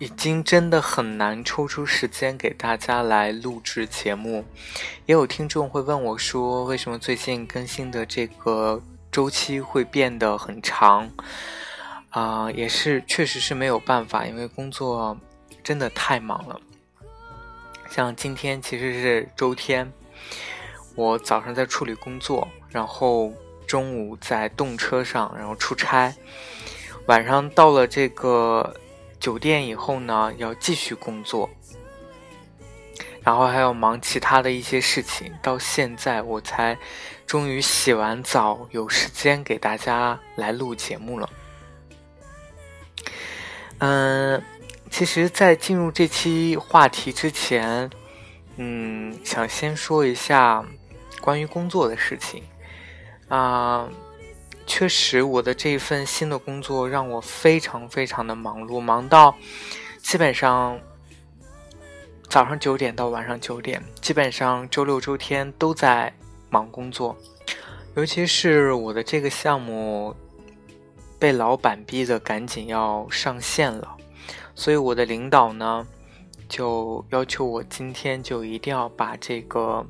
[0.00, 4.46] 已经真的很难抽出时间给大家来录制节目，
[5.04, 11.10] 也有听众会问我说，为什么最近更新的这个周期会变得很长？
[12.08, 15.14] 啊，也是确实是没有办法，因为工作
[15.62, 16.58] 真的太忙了。
[17.90, 19.92] 像今天其实是周天，
[20.94, 23.30] 我早上在处理工作，然后
[23.66, 26.14] 中午在动车上，然后出差，
[27.04, 28.74] 晚上到了这个。
[29.20, 31.48] 酒店以后呢，要继续工作，
[33.22, 35.30] 然后还要忙其他的一些事情。
[35.42, 36.76] 到现在我才
[37.26, 41.28] 终于洗完澡，有时间给大家来录节目了。
[43.78, 44.42] 嗯，
[44.90, 47.90] 其实，在进入这期话题之前，
[48.56, 50.64] 嗯，想先说一下
[51.20, 52.42] 关于工作的事情
[53.28, 53.86] 啊。
[54.72, 59.34] 确实，我的这一份新的工作让我非常非常的忙碌，忙到
[59.98, 60.80] 基本上
[62.28, 66.14] 早上九点到晚上九点，基本上周六周天都在
[66.48, 67.18] 忙工作。
[67.96, 70.14] 尤其是我的这个项目
[71.18, 73.96] 被老板逼得赶紧要上线了，
[74.54, 75.84] 所以我的领导呢
[76.48, 79.84] 就要求我今天就一定要把这个，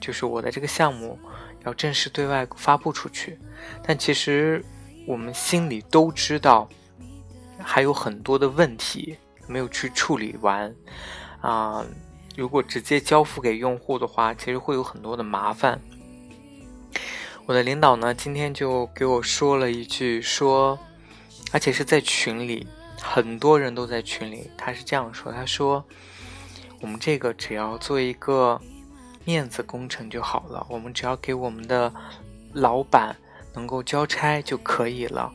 [0.00, 1.18] 就是我的这个项目。
[1.64, 3.38] 要正式对外发布出去，
[3.82, 4.64] 但其实
[5.06, 6.68] 我们心里都知道，
[7.58, 10.74] 还有很多的问题没有去处理完。
[11.40, 11.84] 啊，
[12.36, 15.80] 如果直接交付给用户的话，其实会有很多的麻烦。
[17.46, 20.78] 我的领导呢，今天就给我说了一句，说，
[21.52, 22.66] 而且是在群里，
[23.00, 25.84] 很多人都在群里，他是这样说，他说，
[26.80, 28.60] 我们这个只要做一个。
[29.24, 31.94] 面子工程就好了，我们只要给我们的
[32.54, 33.14] 老板
[33.54, 35.32] 能够交差就可以了。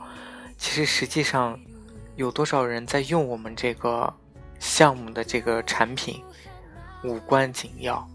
[0.57, 1.59] 其实实际上
[2.15, 4.13] 有多少人在用我们这个
[4.59, 6.23] 项目的这个产品，
[7.03, 8.07] 无关紧要。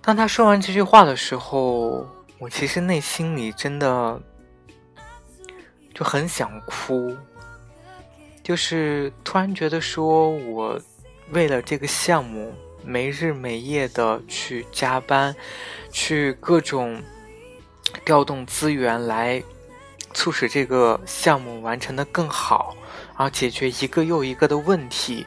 [0.00, 2.06] 当他说完这句话的时候，
[2.38, 4.20] 我其实内心里真的
[5.94, 7.16] 就很想哭，
[8.42, 10.80] 就是突然觉得说我
[11.32, 12.52] 为了这个项目。
[12.82, 15.36] 没日没夜的去加班，
[15.92, 16.98] 去各种
[18.04, 19.42] 调动资源来
[20.12, 22.76] 促使这个项目完成的更好，
[23.08, 25.24] 然后解决一个又一个的问题。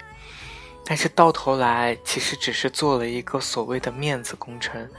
[0.85, 4.89] 但是到头来，其实只是做了一个所谓的面子工程，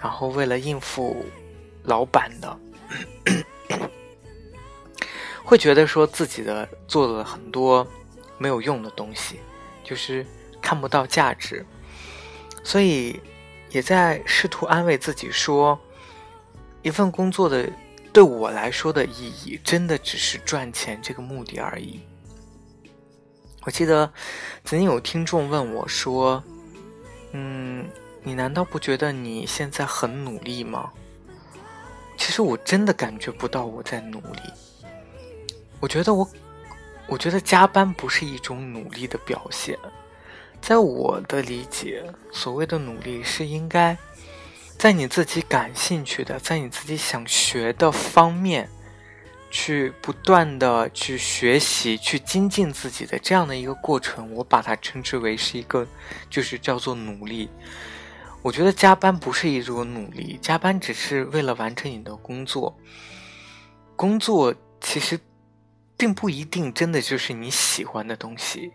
[0.00, 1.26] 然后为了应付
[1.82, 2.58] 老板的，
[5.44, 7.86] 会觉得说自己的做了很多
[8.38, 9.38] 没有用的东西，
[9.84, 10.24] 就是
[10.62, 11.64] 看不到价值。
[12.64, 13.20] 所以，
[13.70, 15.78] 也在试图安慰自己说，
[16.86, 17.68] 一份工作的
[18.12, 21.98] 对我来说的意义，真的只是赚钱这个目的而已。
[23.62, 24.08] 我记得
[24.62, 26.40] 曾经有听众问我说
[27.34, 27.84] ：“嗯，
[28.22, 30.92] 你难道不觉得你现在很努力吗？”
[32.16, 34.40] 其实我真的感觉不到我在努力。
[35.80, 36.30] 我觉得我，
[37.08, 39.76] 我觉得加班不是一种努力的表现。
[40.60, 43.98] 在我的理解，所谓的努力是应该
[44.78, 48.68] 在你自己感兴趣的，在你自己想学的方面，
[49.50, 54.30] 去不断的去学习、去精进自己的这样的一个过程。
[54.34, 55.86] 我把它称之为是一个，
[56.28, 57.48] 就是叫做努力。
[58.42, 62.78] 我觉得加班不是一种努力，加班只是为了完成你的工作。
[63.96, 65.18] 工作其实
[65.96, 68.72] 并不一定真的就是你喜欢的东西。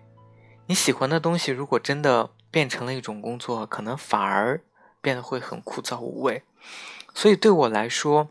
[0.65, 4.59] 你喜欢的东西，如果真的变成了一种工作，可能反而
[5.01, 6.43] 变得会很枯燥无味。
[7.13, 8.29] 所以对我来说，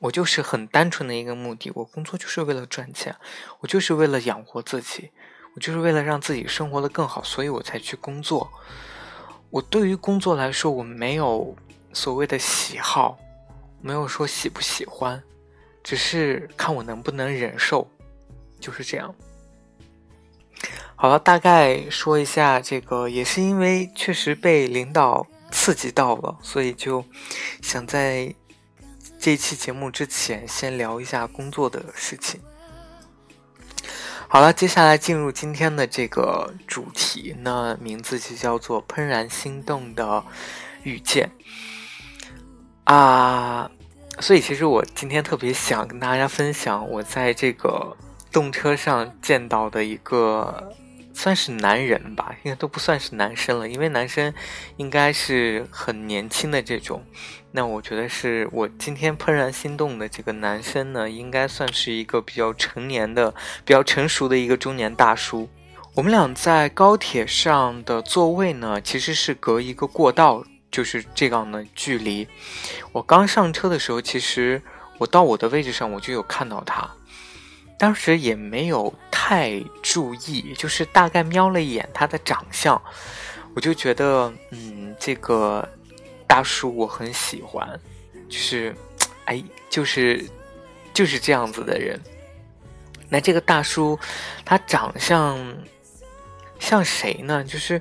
[0.00, 3.14] 我就是很单纯的一个目的，我工作就是为了赚钱，
[3.60, 5.10] 我就是为了养活自己，
[5.54, 8.50] 我就是为了让自己生活的更好，所以我才去工作。
[9.50, 11.56] 我对于工作来说，我没有
[11.92, 13.18] 所谓的喜好，
[13.80, 15.22] 没有说喜不喜欢，
[15.82, 17.88] 只是看我能不能忍受，
[18.60, 19.14] 就是这样。
[20.96, 27.04] 好了，大概说一下这个，也是因为确实被领导刺激到了，所以就
[27.62, 28.34] 想在
[29.18, 32.40] 这期节目之前先聊一下工作的事情。
[34.28, 40.22] 好了，接下来进入今天的这个主题，那名字就叫做“怦然心动的
[40.82, 41.30] 遇见”
[42.84, 43.70] 啊。
[44.20, 47.96] 所以，其实我今天特别想跟大家分享我在这个
[48.30, 50.74] 动车上见到的一个，
[51.18, 54.32] 算是男人吧，应该都不算是男生了，因为男生
[54.76, 57.04] 应该是很年轻的这种。
[57.50, 63.34] 那我觉得是我今天怦然心动的这个男生呢，应该算是一个比较成年的、
[63.64, 65.48] 比较成熟的一个中年大叔。
[65.96, 70.44] 我们俩在高铁上的座位呢，其实是隔一个过道。
[70.70, 72.28] 就是这样的距离，
[72.92, 74.60] 我刚上车的时候，其实
[74.98, 76.86] 我到我的位置上，我就有看到他，
[77.78, 82.80] 当时也没有太注意，就是大概瞄了一眼他的长相，
[83.54, 85.66] 我就觉得，嗯，这个
[86.26, 87.66] 大叔我很喜欢，
[88.28, 88.74] 就是，
[89.24, 90.28] 哎，就是
[90.92, 91.98] 就是这样子的人。
[93.08, 93.98] 那这个大叔，
[94.44, 95.38] 他长相
[96.58, 97.42] 像谁呢？
[97.44, 97.80] 就是。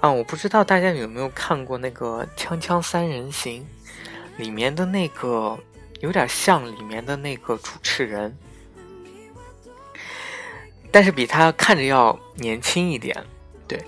[0.00, 3.66] 啊，我不知道大家有没有看过那个《锵锵三人行》
[4.40, 5.58] 里面的那个，
[5.98, 8.32] 有点像里面的那个主持人，
[10.90, 13.16] 但是比他看着要年轻一点。
[13.66, 13.78] 对，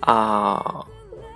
[0.00, 0.84] 啊，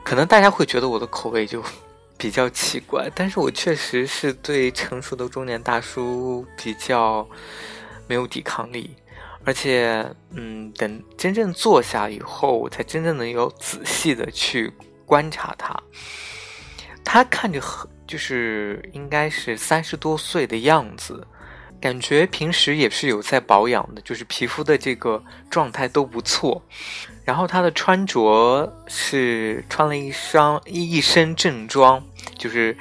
[0.03, 1.62] 可能大家会觉得我的口味就
[2.17, 7.29] 比较奇怪，但是我确实是对成熟的中年大叔比较
[8.06, 8.97] 没有抵抗力。
[9.47, 14.73] 而且，嗯，等真正坐下以后，我才真正能有仔细的去
[15.05, 15.79] 观察他。
[17.05, 21.27] 他看着很，就是应该是三十多岁的样子，
[21.85, 26.65] 感觉平时也是有在保养的，就是皮肤的这个状态都不错。
[27.27, 32.03] 然后他的穿着是穿了一双一一身正装，
[32.39, 32.75] 就是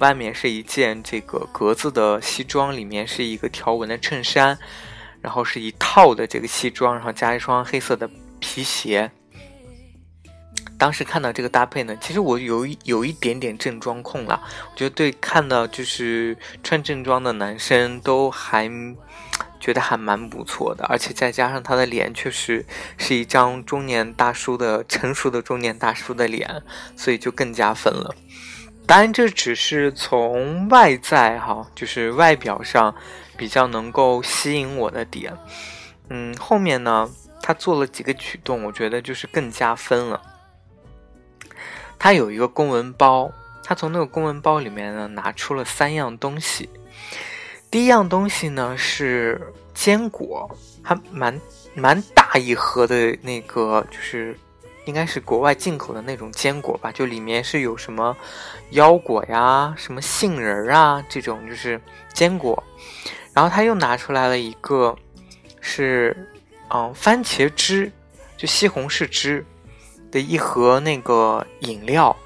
[0.00, 4.58] 外面是一件这个格子的西装，里面是一个条纹的衬衫。
[5.22, 8.10] 然后是一套的这个西装，然后加一双黑色的
[8.40, 9.12] 皮鞋。
[10.80, 14.40] 当时看到这个搭配呢，其实我有有一点点正装控了。
[14.72, 16.34] 我觉得对看到就是
[16.64, 18.68] 穿正装的男生都还
[19.60, 22.64] 觉得还蛮不错的，而且再加上他的脸确实
[22.96, 26.62] 是一张中年大叔的成熟的中年大叔的脸，
[26.96, 28.14] 所以就更加分了。
[28.86, 32.94] 当然，这只是从外在哈，就是外表上。
[33.36, 35.34] 比较能够吸引我的点，
[36.10, 37.08] 嗯，后面呢，
[37.40, 40.20] 他做了几个举动，我觉得就是更加分了。
[42.00, 43.30] 他有一个公文包，
[43.62, 46.68] 他从那个公文包里面呢拿出了三样东西。
[47.70, 50.50] 第一样东西呢是坚果，
[50.82, 51.38] 还蛮
[51.74, 54.34] 蛮大一盒的那个，就是
[54.86, 58.16] 应该是国外进口的那种坚果吧，就里面是有什么
[58.70, 61.78] 腰果呀、什么杏仁啊这种，就是
[62.14, 62.60] 坚果。
[63.34, 64.96] 然后他又拿出来了一个，
[65.60, 66.28] 是，
[66.70, 67.92] 嗯，番茄汁，
[68.36, 69.44] 就西红柿汁
[70.10, 72.16] 的一盒那个饮料。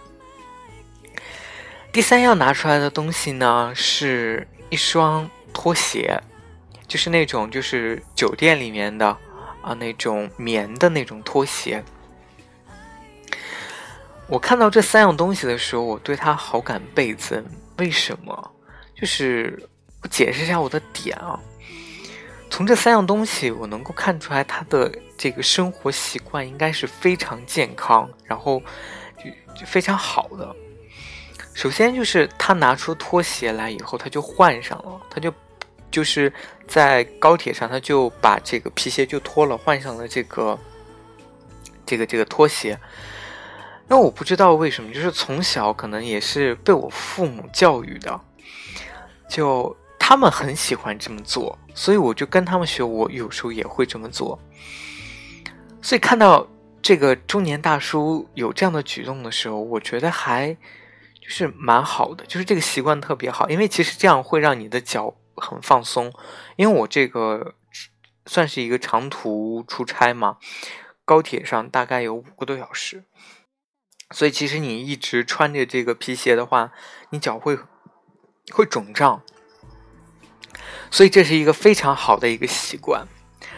[1.92, 6.20] 第三样拿出来的东西呢，是一双拖鞋，
[6.88, 9.08] 就是那种就是酒店里面的
[9.62, 11.84] 啊那种棉的那种拖鞋。
[14.26, 17.44] 我看到这三样东西的时候，我对他好感倍增。
[17.78, 18.52] 为什么？
[18.94, 19.68] 就是。
[20.02, 21.40] 我解释一下我的点啊，
[22.54, 28.62] 从这三样东西，我能够看出来他的这个生活习惯应该是非常健康，然后
[29.18, 29.24] 就
[29.58, 30.54] 就非常好的。
[31.52, 35.34] 首先就是他拿出拖鞋来以后，他就换上了，他就
[35.90, 36.32] 就是
[36.68, 40.56] 在高铁上，他就把这个皮鞋就脱了，换上了这个
[41.84, 42.78] 这个这个拖鞋。
[43.88, 48.20] 那我不知道为什么，就是从小可能也是被我父母教育的，
[49.28, 49.76] 就。
[50.06, 52.82] 他们很喜欢这么做，所以我就跟他们学。
[52.82, 54.38] 我有时候也会这么做。
[55.80, 56.46] 所以看到
[56.82, 60.52] 这个中年大叔有这样的举动的时候，我觉得还
[61.22, 63.48] 就是蛮好的，就是这个习惯特别好。
[63.48, 66.12] 因为其实这样会让你的脚很放松。
[66.56, 67.54] 因为我这个
[68.26, 70.36] 算是一个长途出差嘛，
[71.06, 73.04] 高铁上大概有五个多小时，
[74.10, 76.72] 所以其实你一直穿着这个皮鞋的话，
[77.08, 77.58] 你脚会
[78.52, 79.22] 会肿胀。
[80.94, 83.04] 所以这是一个非常好的一个习惯，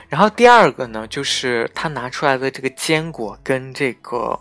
[0.08, 4.40] 然后第二个呢，就是他拿出来的这个坚果跟这个，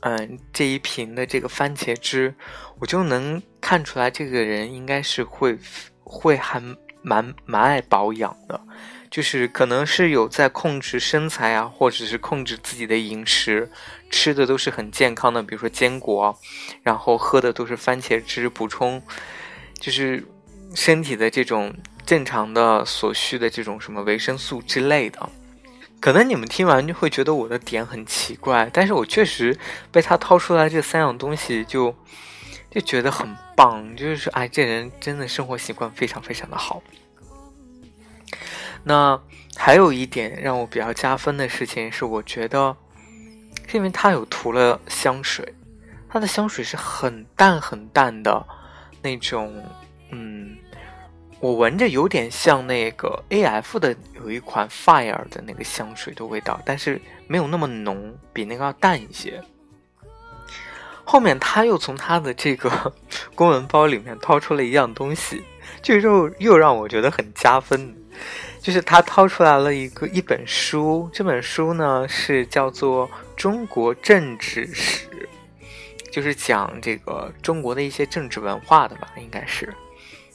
[0.00, 2.34] 嗯，这一瓶的这个番茄汁，
[2.78, 5.58] 我就能看出来这个人应该是会
[6.02, 6.58] 会还
[7.02, 8.58] 蛮蛮爱保养的，
[9.10, 13.70] 就是可能是有在控制身材啊，或者是控制自己的饮食，
[14.10, 16.34] 吃的都是很健康的，比如说坚果，
[16.82, 19.02] 然后喝的都是番茄汁补充，
[19.78, 20.24] 就是
[20.74, 21.70] 身体的这种。
[22.08, 25.28] 正常的所需的这种什么维生素之类的。
[26.00, 29.54] 可能你们听完就会觉得我的点很奇怪，但是我确实
[29.92, 31.94] 被他掏出来这三样东西就
[32.70, 36.82] 就觉得很棒，就是说，哎，这人真的生活习惯非常非常的好。
[38.84, 39.20] 那
[39.54, 42.74] 还有一点让我比较加分的事情是，我觉得
[43.66, 45.46] 是因为他有涂了香水，
[46.08, 48.46] 他的香水是很淡很淡的
[49.02, 49.62] 那种，
[50.10, 50.56] 嗯。
[51.40, 59.40] 我闻着有点像那个 A F 的有一款 Fire 的那个香水的味道，但是没有那么浓，比那个要淡一些。
[61.04, 62.92] 后面他又从他的这个
[63.36, 65.42] 公文包里面掏出了一样东西，
[65.80, 67.94] 就又又让我觉得很加分，
[68.60, 75.06] 就是他掏出来了一个一本书，这本书呢是叫做《中国政治史》，
[76.12, 79.72] 就是讲这个中国的一些政治文化的吧，应该是。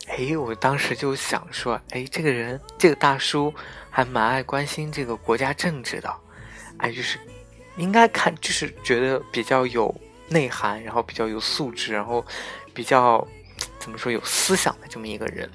[0.07, 3.53] 哎，我当时就想说，哎，这个人，这个大叔
[3.89, 6.13] 还蛮爱关心这个国家政治的，
[6.77, 7.17] 哎，就是
[7.77, 9.95] 应该看，就是觉得比较有
[10.27, 12.23] 内涵，然后比较有素质，然后
[12.73, 13.25] 比较
[13.79, 15.49] 怎么说有思想的这么一个人，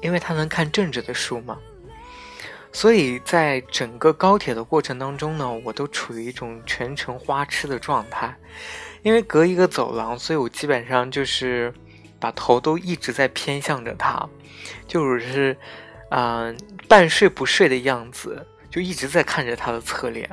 [0.00, 1.58] 因为他能看政治的书嘛，
[2.72, 8.32] 所以在整个高铁的过程当中呢，我都处于一种全程花痴的状态，
[9.02, 11.74] 因为隔一个走廊，所以我基本上就是。
[12.20, 14.28] 把头都一直在偏向着他，
[14.86, 15.56] 就是，
[16.10, 16.54] 嗯，
[16.86, 20.28] 半睡不睡的样子，就一直在看着他的侧脸，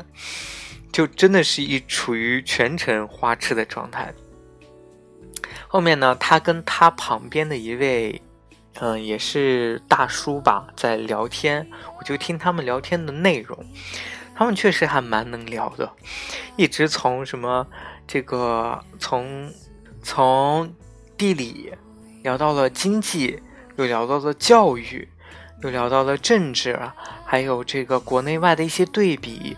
[0.91, 4.13] 就真的是一处于全程花痴的状态。
[5.70, 8.22] 后面呢，他跟他旁边的一位，
[8.82, 11.65] 嗯，也是大叔吧，在聊天，
[11.98, 13.58] 我就听他们聊天的内容，
[14.36, 15.89] 他们确实还蛮能聊的，
[16.58, 17.65] 一直从什么
[18.06, 19.50] 这个从
[20.03, 20.70] 从。
[21.18, 21.74] 地理
[22.22, 23.42] 聊到了经济，
[23.78, 25.08] 又聊到了教育，
[25.64, 26.80] 又聊到了政治，
[27.26, 29.58] 还有这个国内外的一些对比。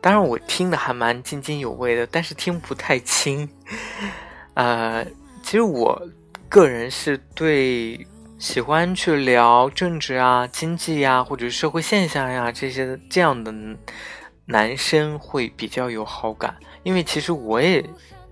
[0.00, 3.48] 当然，我听的还蛮津津有味的，但是听不太清。
[4.54, 5.04] 呃，
[5.42, 6.00] 其实我
[6.48, 8.06] 个人是对
[8.38, 13.52] 喜欢去聊政治啊、经济呀，或者社会现象呀这些这样的
[14.46, 17.84] 男生会比较有好感，因为其实我也。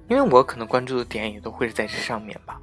[0.09, 2.61] 因为我可能关注的点也都会是在这上面吧，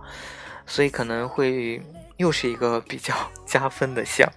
[0.65, 1.81] 所以可能会
[2.17, 3.13] 又是一个比较
[3.45, 4.29] 加分的项。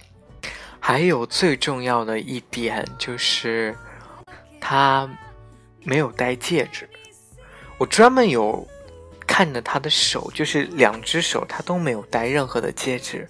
[0.80, 3.76] 还有最重要的一点就是，
[4.60, 5.08] 他
[5.82, 6.88] 没有戴戒指。
[7.78, 8.66] 我专门有
[9.26, 13.28] 看着他的手，就是两只手他都没有戴任何的戒指。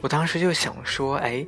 [0.00, 1.44] 我当时就想说，哎，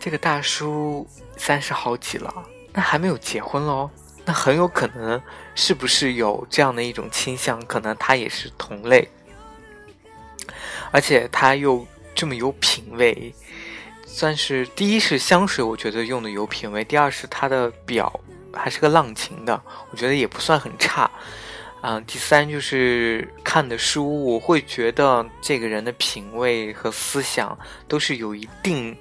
[0.00, 1.06] 这个大叔
[1.36, 2.32] 三十好几了，
[2.72, 3.88] 那还没有结婚喽？
[4.24, 5.20] 那很有可能
[5.54, 7.60] 是不是有这样的一种倾向？
[7.66, 9.08] 可能他也是同类，
[10.90, 13.34] 而且他又这么有品味，
[14.06, 18.20] 算是第一是香水，我觉得用的有品味；第二是他的表
[18.52, 19.60] 还是个浪琴的，
[19.90, 21.10] 我觉得也不算很差。
[21.80, 28.96] 嗯，第三就是看的书，我会觉得这个人的品味和思想都是有一定、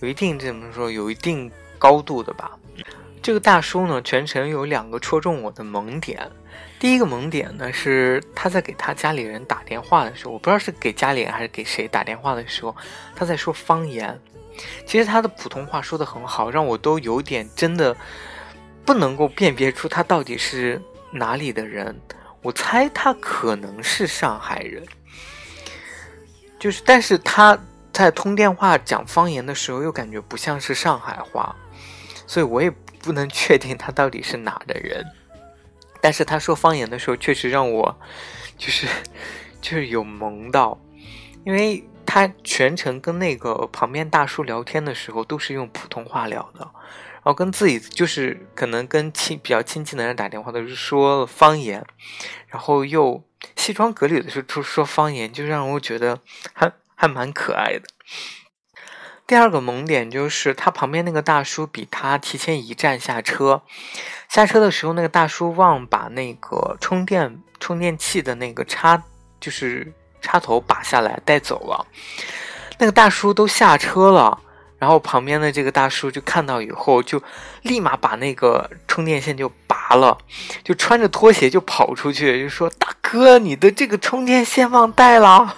[0.00, 2.58] 有一定怎么说，有一定高度的吧。
[3.28, 6.18] 这个大叔呢，全程有两个戳中我的萌点。
[6.78, 12.74] 第一个萌点呢，是他在给他家里人打电话的时候，我不知道是给家里人还是给谁打电话的时候，
[13.14, 14.18] 他在说方言。
[14.86, 17.94] 其实他的普通话说的很好，让我都有点真的
[18.86, 20.80] 不能够辨别出他到底是
[21.10, 21.94] 哪里的人。
[22.40, 24.82] 我猜他可能是上海人，
[26.58, 27.58] 就是，但是他
[27.92, 31.54] 在通电话讲方言的时候，又感觉不像是上海话，
[32.26, 32.72] 所以我也。
[33.08, 35.02] 不能确定他到底是哪的人，
[36.02, 37.98] 但是他说方言的时候，确实让我
[38.58, 38.86] 就是
[39.62, 40.78] 就是有萌到，
[41.42, 51.82] 因为他全程跟那个旁边大叔聊天的时候都是用普通话聊的，然后跟自己就是可能跟亲比较亲近的人打电话都是说方言，
[52.48, 53.24] 然后又
[53.56, 56.20] 西装革履的时候说方言，就让我觉得
[56.52, 57.88] 还还蛮可爱的。
[59.28, 63.60] 第二个萌点就是他旁边那个大叔比他提前一站下车，
[64.26, 69.02] 下车的时候那个大叔忘把那个充电充电器的那个插
[69.38, 69.92] 就是
[70.22, 71.86] 插头拔下来带走了，
[72.78, 74.40] 那个大叔都下车了，
[74.78, 77.22] 然后旁边的这个大叔就看到以后就
[77.60, 80.16] 立马把那个充电线就拔了，
[80.64, 85.54] 就穿着拖鞋就跑出去就说大哥你的这个充电线忘带了。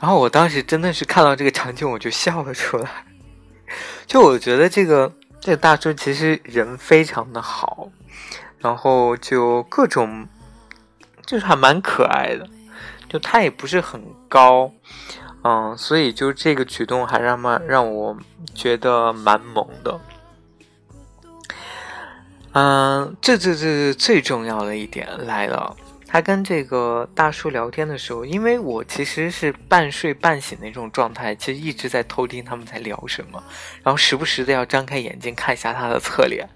[0.00, 2.90] 然后我当时真的是看到这个场景，我就笑了出来。
[4.06, 7.88] 就我觉得这个这个大叔其实人非常的好，
[8.58, 10.28] 然后就各种
[11.24, 12.48] 就是还蛮可爱的。
[13.08, 14.72] 就他也不是很高，
[15.44, 18.16] 嗯，所以就这个举动还让蛮让我
[18.52, 20.00] 觉得蛮萌的。
[22.52, 25.76] 嗯，这这这最重要的一点来了。
[26.16, 33.44] 他跟这个大叔聊天的时候，因为我其实是半睡半醒的那种状态，其实一直在偷听他们在聊什么，
[33.82, 36.48] 然后时不时的要张开眼睛看一下他的侧脸。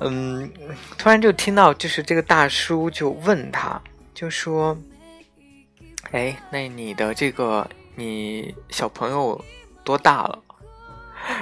[0.00, 0.50] 嗯，
[0.98, 3.80] 突然就听到，就是这个大叔就问他，
[4.12, 4.76] 就说
[6.10, 9.40] ：“哎，那你的这个你小朋友
[9.84, 10.42] 多大了？”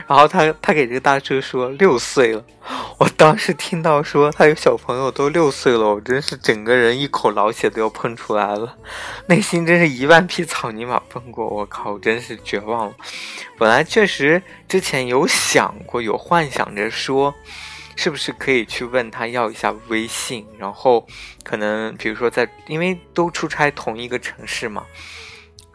[0.07, 2.45] 然后他他给这个大叔说六岁了。
[2.99, 8.77] 我当时听到说他有小朋友都六岁了，我真是整个人一口老血都要喷出来了，
[9.27, 11.47] 内心真是一万匹草泥马奔过。
[11.47, 12.95] 我靠，真是绝望了。
[13.59, 17.35] 本来确实之前有想过，有幻想着说。
[17.97, 20.45] 是不是可以去问他要一下微信？
[20.59, 21.07] 然后
[21.45, 24.83] 可能比如说在，因为都出差同一个城市嘛，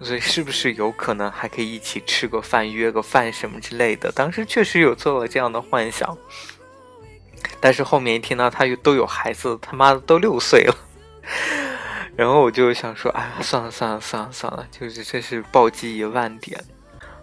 [0.01, 4.11] 所以是不是有可能还可以一起吃个饭、约个饭什么之类的？
[4.13, 6.17] 当时确实有做了这样的幻想，
[7.59, 10.75] 但是后面一听到他又都有孩子，他妈的都六岁了，
[12.15, 16.59] 然后我就想说，哎，算了算了算了算了，就是这是暴击一万点。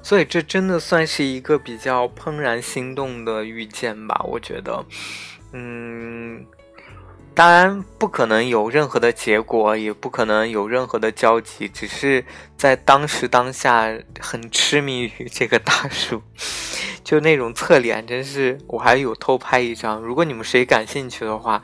[0.02, 4.20] 所以这真的算是一个比较怦然心动的遇见吧？
[4.24, 4.84] 我觉得，
[5.52, 6.46] 嗯，
[7.36, 12.24] 当然不可能有任何的结果，也不可能有任何的交集，只是
[12.56, 13.86] 在当时当下
[14.18, 16.22] 很痴迷于这个大叔，
[17.04, 20.00] 就那种侧脸，真是我还有偷拍一张。
[20.00, 21.62] 如果你们谁感兴趣的话。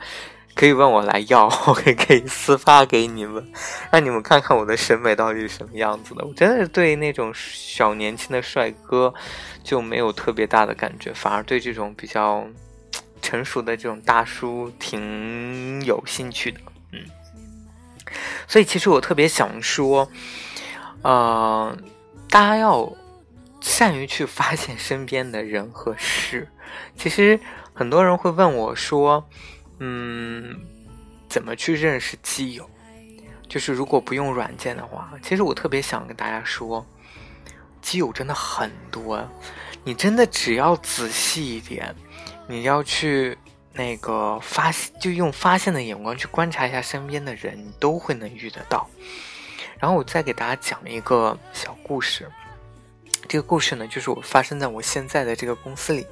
[0.55, 3.43] 可以问我来要， 我也可以私发给你们，
[3.91, 6.23] 让你们看看我的审美到底是什么样子的。
[6.23, 9.11] 我真的是对那种小年轻的帅哥
[9.63, 12.45] 就没有特别大的感觉，反而对这种比较
[13.33, 16.59] 成熟的这种大叔挺有兴趣的。
[16.91, 17.03] 嗯，
[18.47, 20.07] 所以其实我特别想说，
[21.01, 21.75] 呃，
[22.29, 22.87] 大家要
[23.59, 26.47] 善于去发现身边的人和事。
[26.95, 27.39] 其实
[27.73, 29.27] 很多人会问我说。
[29.79, 30.55] 嗯，
[31.27, 32.69] 怎么去认识基友？
[33.49, 36.85] 就是如果不用软件的话，其实我特别想跟大家说，
[37.81, 39.27] 基友真的很多。
[39.83, 41.93] 你真的只要仔细一点，
[42.47, 43.37] 你要去
[43.73, 48.87] 那个发，就用发现的眼光去观察一下身边的人，你都会能遇得到。
[49.79, 52.29] 然后我再给大家讲一个小故事。
[53.27, 56.05] 这个故事呢，就是我发生在我现在的这个公司里。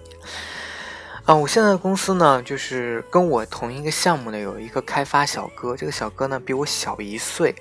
[1.26, 7.54] 啊，我现在的公司呢，就是跟我同一个项目的有一个开发小哥，这个小哥呢比我小一岁。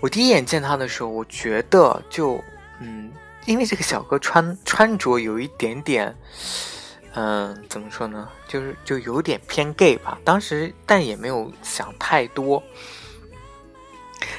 [0.00, 2.42] 我第一眼见他的时候，我觉得就
[2.80, 3.10] 嗯，
[3.46, 6.14] 因为这个小哥穿穿着有一点点，
[7.14, 10.18] 嗯，怎么说呢，就是就有点偏 gay 吧。
[10.24, 12.62] 当时但也没有想太多，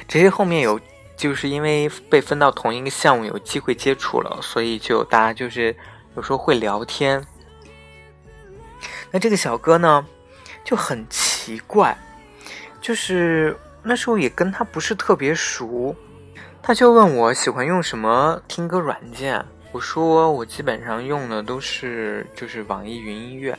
[0.08, 0.80] 只是后面有
[1.16, 5.76] 就是因为被分到同一个项目，有机会接触了，所以就大家就是
[6.16, 7.22] 有时候会聊天。
[9.10, 10.06] 那这个小哥呢，
[10.64, 11.96] 就很奇怪，
[12.80, 15.94] 就是那时候也跟他不是特别熟，
[16.62, 23.58] 他就问我喜欢用什么听歌软件，我说我基本上用的都是就是网易云音乐，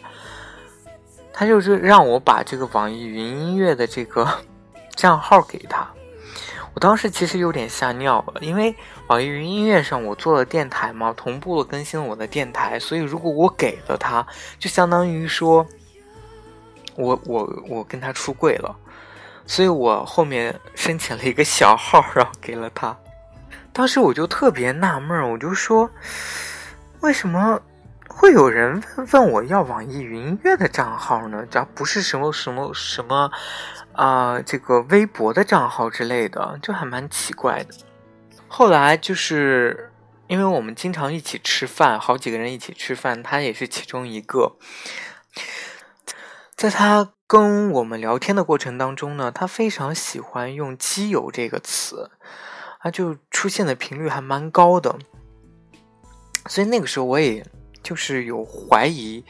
[1.34, 4.28] 他就是让我把这个网易云音乐的这个
[4.96, 5.88] 账号给他。
[6.76, 8.76] 我当时其实有点吓尿了，因为
[9.08, 14.26] 网易云音乐上我做了电台嘛，同步了更新了我的电台，所以如果我给了他，
[14.58, 15.66] 就相当于说，
[16.96, 18.76] 我我我跟他出柜了，
[19.46, 22.96] 所以我后面申请了一个小号，然后给了他。
[23.74, 25.90] 当时我就特别纳闷，我就说，
[27.02, 27.60] 为什么
[28.08, 28.82] 会有人
[29.12, 31.44] 问我要网易云音乐的账号呢？
[31.50, 33.32] 这不是什么什么什么。
[33.94, 37.74] 啊，这个微博的账号之类的，就还蛮奇怪的。
[38.48, 39.92] 后来就是
[40.28, 44.56] 因为我们经常一起吃饭，好几个人一起吃饭，他也是其中一个。
[46.56, 52.10] 在他跟我们聊天的过程当中呢，他非常喜欢用“基友”这个词，
[52.84, 54.96] 啊，就出现的频率还蛮高的。
[56.48, 57.44] 所以那个时候我也
[57.82, 59.26] 就是有怀疑。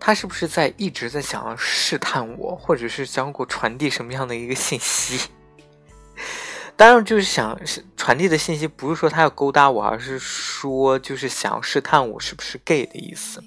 [0.00, 5.28] 他是不是在一直在想要试探我，或者是想给我传递什么样的一个信息？
[6.76, 7.58] 当然，就是想
[7.96, 13.42] 传递的信息不是说他要勾搭我，而是说就是想试探我是不是 gay 的意思。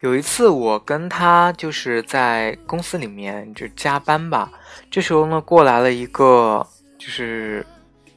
[0.00, 4.52] 有一次，我跟他就是在公司里面就加班吧，
[4.90, 6.66] 这时候呢过来了一个
[6.98, 7.64] 就是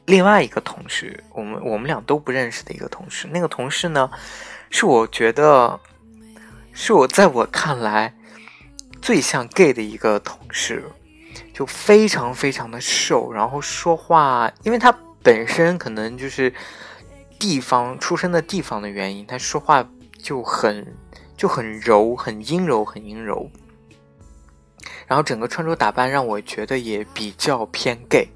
[0.06, 3.28] 另外一个同事，我们我们俩都不认识的一个同事。
[3.30, 4.10] 那个同事呢，
[4.70, 5.78] 是我觉得。
[6.78, 8.14] 是我在我看来
[9.00, 10.84] 最像 gay 的一个同事，
[11.54, 16.52] 就非常非常的瘦，然后说话，因为他本身可能就是
[17.38, 19.88] 地方出生的地方的原因，他说话
[20.18, 20.94] 就很
[21.34, 23.50] 就很柔，很阴柔，很阴柔。
[25.06, 28.28] 然后整个穿着打扮让我觉得也比较偏 gay。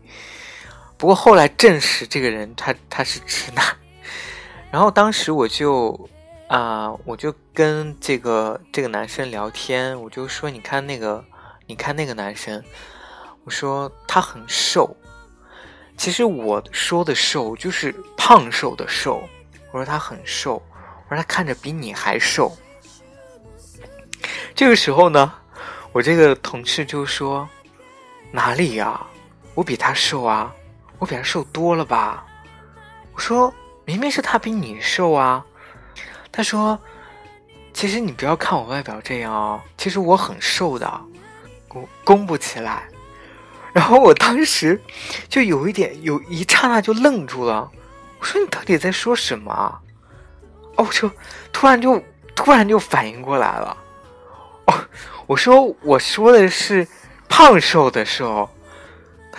[1.00, 3.64] 不过后来证实这个人他他是直男。
[4.70, 6.08] 然后当时我就
[6.46, 11.24] 啊，我就跟这个这个男生聊天，我就说：“你看那个，
[11.66, 12.62] 你看那个男生。”
[13.44, 14.94] 我说他很瘦，
[15.96, 19.26] 其实我说的瘦就是胖瘦的瘦。
[19.72, 20.62] 我说他很瘦，
[21.08, 22.54] 我说他看着比你还瘦。
[24.54, 25.32] 这个时候呢，
[25.92, 27.48] 我这个同事就说
[28.30, 29.00] ：“哪里呀？
[29.54, 30.54] 我比他瘦啊，
[31.00, 32.24] 我比他瘦多了吧？”
[33.12, 33.52] 我说
[33.84, 35.44] ：“明明是他比你瘦啊。”
[36.30, 36.78] 他说
[37.74, 41.00] ：“其实你不要看我外表这样哦，其实我很瘦的，
[41.66, 42.84] 公公不起来。”
[43.74, 44.80] 然后我当时
[45.28, 47.70] 就有一点，有一刹那就愣住了。
[48.18, 49.80] 我说：“你到底在说什么？”
[50.76, 51.10] 哦，我就
[51.52, 52.02] 突然就
[52.34, 53.76] 突然就反应过来了。
[54.66, 54.74] 哦，
[55.26, 56.86] 我说我说的是
[57.28, 58.48] 胖瘦的瘦。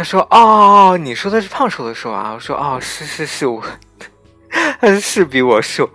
[0.01, 3.63] 他说：“哦，你说的是胖瘦的瘦啊？”我说：“哦，是是是，我
[4.79, 5.87] 他 是比我瘦。”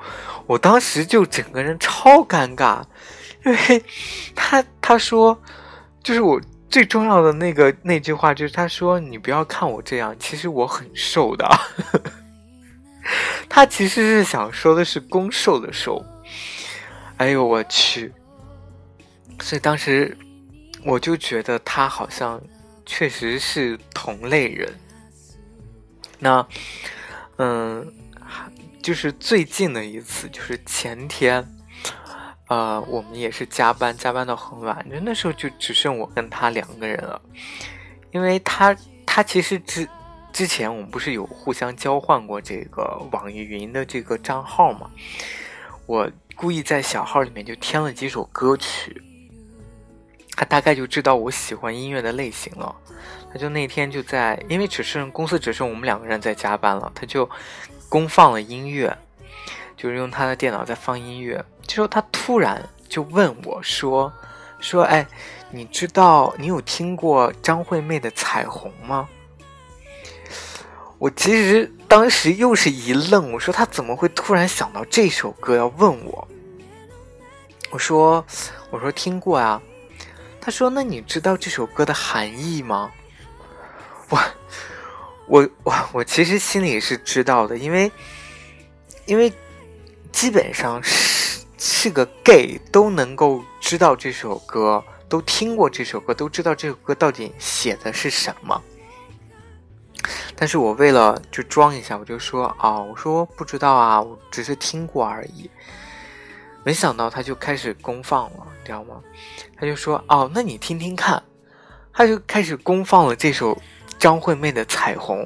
[0.47, 2.83] 我当时就整个人超尴尬，
[3.45, 3.85] 因为
[4.35, 5.37] 他他说
[6.05, 6.41] 就是我。
[6.69, 11.49] 最重要的那个那句话就是他说：“你不要看我这样，其实我很瘦的。
[13.49, 16.05] ”他其实是想说的是攻瘦的瘦。
[17.19, 18.13] 哎呦我去！
[19.41, 20.15] 所以当时
[20.85, 22.39] 我就觉得他好像
[22.87, 24.73] 确实是同类人。
[26.19, 26.47] 那
[27.37, 27.93] 嗯，
[28.83, 31.47] 就是最近的一次，就是前天。
[32.49, 37.21] 呃，我们也是加班，加班到很晚，就那时候就只剩我跟他两个人了，
[38.13, 38.73] 因为他
[39.05, 39.89] 他其实之
[40.33, 44.89] 之前我们不是有互相交换过这个网易云的这个账号嘛，
[45.87, 49.03] 我故意在小号里面就添了几首歌曲，
[50.37, 52.77] 他大概就知道我喜欢音乐的类型了，
[53.33, 57.29] 他就那天就在，因为只剩公司只剩我们两个人在加班了，他就
[57.89, 58.97] 公放了音乐。
[59.79, 64.11] 就是用他的电脑在放音乐，这时候他突然就问我说
[64.59, 65.07] ：“说哎，
[65.51, 69.07] 你知道你有听过张惠妹的《彩虹》吗？”
[70.97, 76.27] 我其实当时又是一愣，我说他怎么会突然想到这首歌要问我？
[77.71, 78.25] 我说
[78.71, 79.61] 我说听过啊。
[80.47, 82.93] 他说那你知道这首歌的含义吗？
[84.09, 84.19] 我
[85.27, 87.91] 我我我其实心里是知道的，因为
[89.07, 89.33] 因为。
[90.13, 98.63] 基本上是是个 gay 都能够知道这首歌，都听过这首歌，都知道这首歌到底写的是什么。
[100.35, 105.51] 但是我为了就装一下，我就说啊，我说不知道啊，我只是听过而已。
[106.65, 109.03] 没想到他就开始公放了，你知道吗？
[109.59, 111.23] 他就说哦，那你听听看，
[111.93, 113.57] 他就开始公放了这首
[113.99, 115.25] 张惠妹的《彩虹》。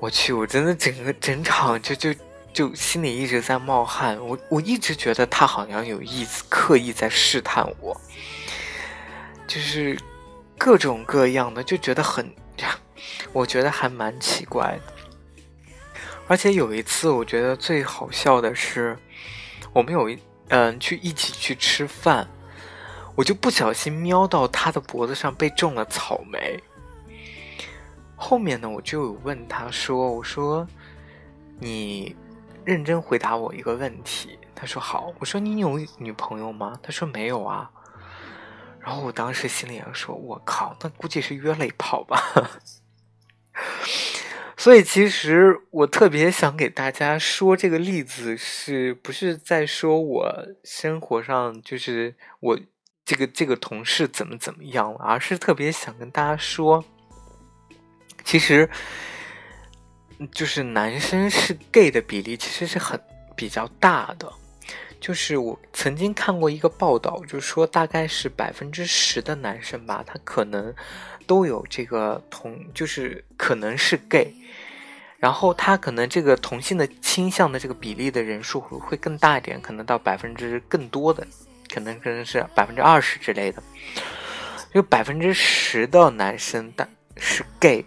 [0.00, 2.14] 我去，我真的整个整场就就。
[2.54, 8.00] 就心里一直在冒汗，我我一直觉得他好像有意思，刻意在试探我，
[9.44, 9.98] 就是
[10.56, 12.32] 各种各样的，就觉得很，
[13.32, 14.92] 我觉得还蛮奇怪的。
[16.28, 18.96] 而且有一次，我觉得最好笑的是，
[19.72, 20.16] 我们有一
[20.50, 22.24] 嗯去一起去吃饭，
[23.14, 26.62] 我就不小心瞄到他的脖子上被种了草莓。
[28.16, 30.66] 后面呢，我就有问他说：“我说
[31.58, 32.14] 你。”
[32.64, 35.12] 认真回答我一个问题，他说好。
[35.18, 36.80] 我说你有女朋友吗？
[36.82, 37.70] 他说没有啊。
[38.80, 42.18] 然后我当时心里也说，我靠，那估计是约了一炮吧。
[44.56, 52.58] 所以其实我特别想给大家说这个例子，是不是在说我生活上就是我
[53.04, 56.84] 这个这个同事怎么怎么样了，而是特别想跟大家说，
[58.24, 58.68] 其实。
[60.32, 62.98] 就是男生是 gay 的比例其实是很
[63.34, 64.32] 比较大的，
[65.00, 70.72] 就是我曾经看过一个报道，就是说大概是百分之十的男生吧，他可能
[71.26, 74.32] 都有这个同，就是可能是 gay，
[75.18, 81.26] 然后他可能这个同性的倾向的这个比例的人数会会更大一点，可能到百分之更多的，
[81.74, 83.60] 可能可能是百分之二十之类的，
[84.72, 87.84] 有百分之十的男生但是 gay。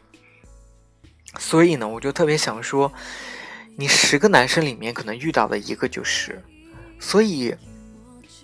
[1.40, 2.92] 所以呢，我就特别想说，
[3.78, 6.44] 你十个男生里面可能遇到的一个就是，
[7.00, 7.56] 所以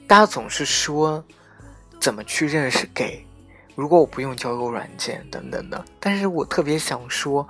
[0.07, 1.23] 大家总是说
[1.99, 3.25] 怎么去认识 gay，
[3.75, 7.47] 如果我不用交友软件等等的，但是我特别想说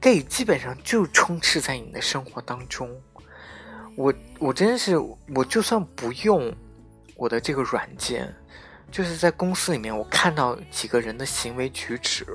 [0.00, 2.90] ，gay 基本上就充斥在你的生活当中。
[3.94, 4.96] 我我真是，
[5.34, 6.50] 我就算不用
[7.14, 8.34] 我的这个软件，
[8.90, 12.26] 就是在公司里面，我看到几个人的行为举止，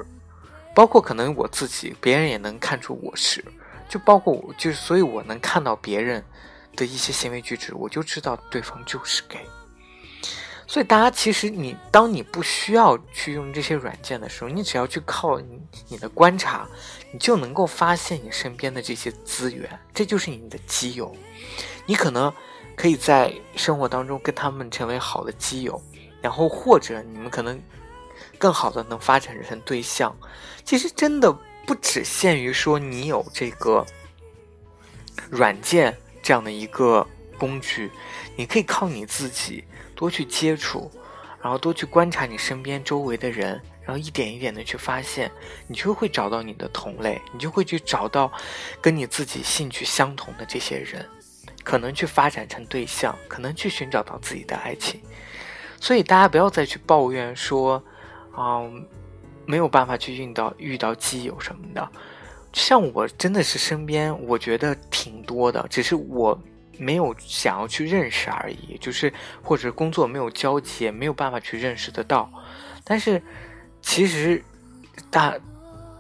[0.76, 3.44] 包括可能我自己，别人也能看出我是，
[3.90, 6.24] 就包括我，就是所以我能看到别人
[6.76, 9.46] 的一些行为举止，我就知道对方就是 gay。
[10.70, 16.68] 所以，大家其实你，当你不需要去用这些软件的时候，你只要去靠你你的观察，
[17.14, 21.16] 你就能够发现你身边的这些资源，这就是你的基友。
[21.86, 22.34] 你可能
[22.78, 25.82] 可以在生活当中跟他们成为好的基友，
[26.22, 27.62] 然后或者你们可能
[28.38, 30.16] 更好的能发展成对象。
[30.64, 31.30] 其实真的
[31.66, 33.86] 不只限于说你有这个
[35.30, 37.06] 软件这样的一个
[37.38, 37.92] 工具，
[38.38, 39.66] 你可以靠你自己。
[39.98, 40.92] 多去接触，
[41.42, 45.32] 然后多去观察你身边周围的人，然后一点一点的去发现，
[45.66, 48.32] 你就会找到你的同类，你就会去找到
[48.80, 51.04] 跟你自己兴趣相同的这些人，
[51.68, 55.02] 可能去发展成对象，可能去寻找到自己的爱情。
[55.82, 57.84] 所以大家不要再去抱怨说，
[58.34, 58.62] 啊，
[59.46, 61.92] 没有办法去遇到遇到基友什么的。
[62.54, 66.40] 像我真的是身边我觉得挺多的，只是我。
[66.80, 72.32] 没有想要去认识而已，就是或者工作没有交集，没有办法去认识得到。
[72.84, 73.20] 但是，
[73.82, 74.44] 其实
[75.10, 75.34] 大，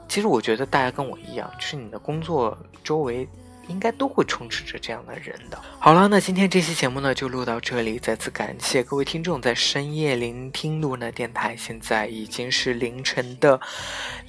[0.08, 3.28] 其实我觉得大家跟我一样，就是你的工作周围
[3.68, 5.62] 应该都会充斥着这样的人的。
[5.80, 13.60] 好了，那今天这期节目呢就录到这里，再次感谢各位听众在深夜聆听露娜电台，现在已经是凌晨的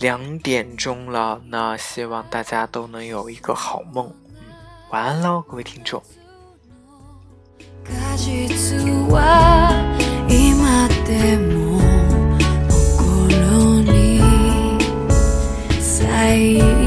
[0.01, 4.41] 两点钟了，那希望大家都能有一个好梦，嗯，
[4.91, 6.03] 晚安喽，各位听众。
[16.29, 16.78] Bye.